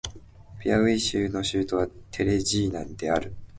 [0.59, 3.35] ピアウイ州の州都はテレジーナである